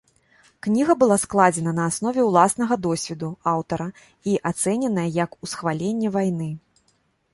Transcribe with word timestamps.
Кніга 0.67 0.93
была 1.01 1.17
складзена 1.23 1.73
на 1.79 1.83
аснове 1.91 2.21
ўласнага 2.29 2.77
досведу 2.85 3.29
аўтара 3.53 3.87
і 4.33 4.37
ацэненая 4.53 5.07
як 5.23 5.41
усхваленне 5.45 6.09
вайны. 6.21 6.49